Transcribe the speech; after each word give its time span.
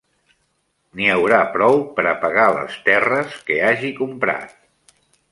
N'hi 0.99 1.09
haurà 1.15 1.41
prou 1.57 1.77
per 1.99 2.05
a 2.11 2.15
pagar 2.23 2.45
les 2.55 2.77
terres 2.87 3.35
que 3.51 3.59
hagi 3.67 3.93
comprat… 3.99 4.57